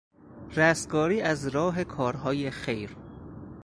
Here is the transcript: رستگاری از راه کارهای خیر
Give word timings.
رستگاری 0.55 1.21
از 1.21 1.47
راه 1.47 1.83
کارهای 1.83 2.51
خیر 2.51 2.97